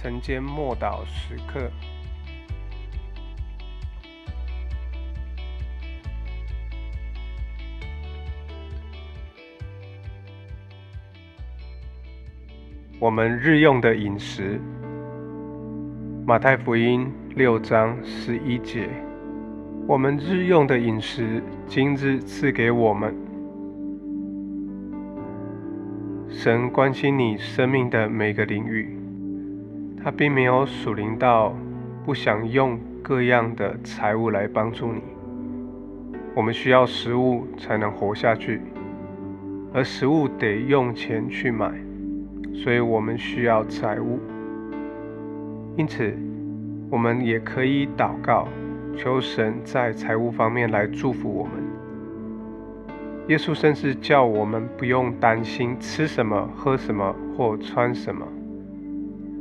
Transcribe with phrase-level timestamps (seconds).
[0.00, 1.68] 晨间默祷时刻。
[13.00, 14.60] 我们日用的饮食，
[16.24, 18.88] 马太福音六章十一节。
[19.88, 23.12] 我们日用的饮食，今日赐给我们。
[26.28, 28.97] 神关心你生命的每个领域，
[30.02, 31.54] 他并没有属灵到
[32.04, 35.02] 不想用各样的财物来帮助你。
[36.34, 38.60] 我们需要食物才能活下去，
[39.72, 41.72] 而食物得用钱去买，
[42.54, 44.20] 所以我们需要财物。
[45.76, 46.16] 因此，
[46.90, 48.46] 我们也可以祷告。
[48.96, 51.52] 求神在财务方面来祝福我们。
[53.28, 58.26] 耶稣甚至叫我们不用担心吃什么、喝什么或穿什么。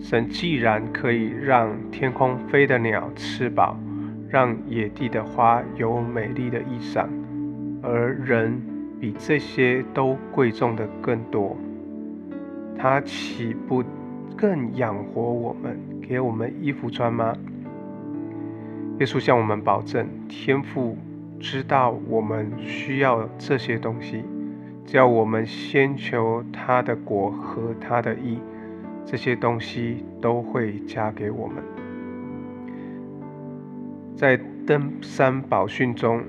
[0.00, 3.78] 神既然可以让天空飞的鸟吃饱，
[4.28, 7.06] 让野地的花有美丽的衣裳，
[7.82, 8.60] 而人
[8.98, 11.56] 比这些都贵重的更多，
[12.78, 13.84] 他岂不
[14.36, 17.34] 更养活我们，给我们衣服穿吗？
[19.00, 20.96] 耶稣向我们保证，天父
[21.38, 24.24] 知道我们需要这些东西，
[24.86, 28.38] 只要我们先求他的果和他的义，
[29.10, 31.56] 这些东西都会加给我们。
[34.14, 36.22] 在登山宝训中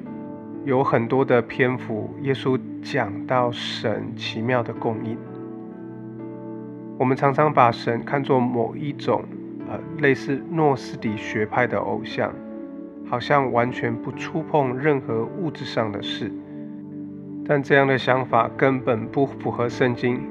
[0.66, 5.16] 有很多的篇幅，耶稣讲到神奇妙的供应。
[6.98, 9.24] 我们常常把神看作某一种
[9.70, 12.34] 呃类似诺斯底学派的偶像。
[13.08, 16.32] 好像完全不触碰任何物质上的事，
[17.46, 20.22] 但这样的想法根本不符合圣经。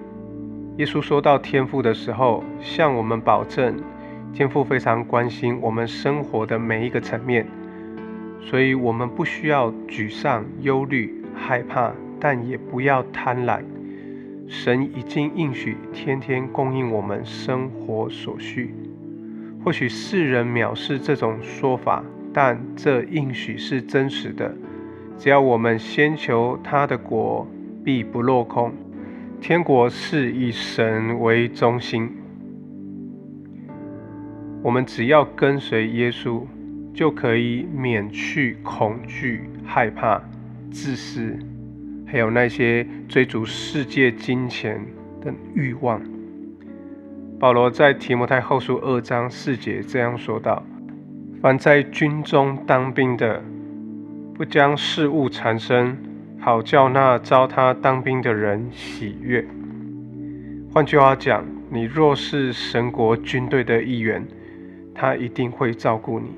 [0.76, 3.76] 耶稣说到天赋的时候，向我们保证，
[4.32, 7.46] 天赋非常关心我们生活的每一个层面，
[8.40, 13.62] 所以我们不需要沮丧、忧虑、害怕，但也不要贪婪。
[14.48, 18.74] 神已经应许天天供应我们生活所需。
[19.62, 22.02] 或许世人藐视这种说法。
[22.32, 24.54] 但这应许是真实的，
[25.18, 27.44] 只要我们先求他的国，
[27.82, 28.72] 必不落空。
[29.40, 32.10] 天国是以神为中心，
[34.62, 36.42] 我们只要跟随耶稣，
[36.92, 40.22] 就可以免去恐惧、害怕、
[40.70, 41.34] 自私，
[42.06, 44.78] 还有那些追逐世界金钱
[45.22, 46.02] 的欲望。
[47.38, 50.62] 保罗在提摩太后书二章四节这样说道。
[51.40, 53.42] 凡在军中当兵的，
[54.34, 55.96] 不将事物缠身，
[56.42, 59.46] 好叫那招他当兵的人喜悦。
[60.72, 64.26] 换句话讲，你若是神国军队的一员，
[64.94, 66.28] 他一定会照顾你。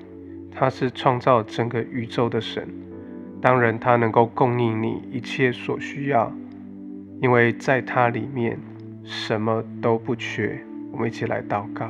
[0.51, 2.69] 他是创造整个宇宙的神，
[3.41, 6.33] 当然他能够供应你一切所需要，
[7.21, 8.59] 因为在他里面
[9.05, 10.59] 什么都不缺。
[10.91, 11.89] 我们一起来祷告。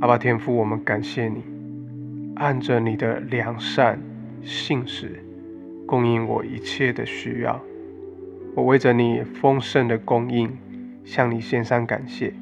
[0.00, 1.44] 阿爸天父，我们感谢你，
[2.34, 3.98] 按着你的良善
[4.42, 5.22] 信实，
[5.92, 7.62] 供应我一切的需要。
[8.54, 10.50] 我为着你丰盛的供应，
[11.04, 12.32] 向你献上感谢。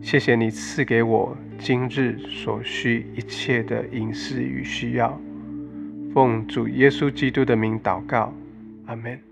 [0.00, 5.16] 谢谢你赐给我今日所需一切的饮食与需要。
[6.12, 8.34] 奉主耶稣基督的名祷告，
[8.86, 9.31] 阿门。